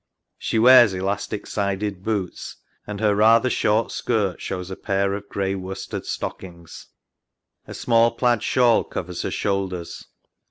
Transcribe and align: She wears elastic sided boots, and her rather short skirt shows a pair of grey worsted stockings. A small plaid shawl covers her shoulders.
She 0.39 0.57
wears 0.57 0.95
elastic 0.95 1.45
sided 1.45 2.01
boots, 2.03 2.55
and 2.87 2.99
her 2.99 3.13
rather 3.13 3.51
short 3.51 3.91
skirt 3.91 4.41
shows 4.41 4.71
a 4.71 4.75
pair 4.75 5.13
of 5.13 5.29
grey 5.29 5.53
worsted 5.53 6.07
stockings. 6.07 6.87
A 7.67 7.75
small 7.75 8.09
plaid 8.09 8.41
shawl 8.41 8.83
covers 8.83 9.21
her 9.21 9.29
shoulders. 9.29 10.07